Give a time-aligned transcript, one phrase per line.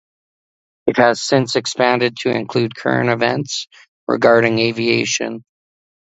[0.87, 3.67] It has since expanded to include current events
[4.07, 5.43] regarding aviation.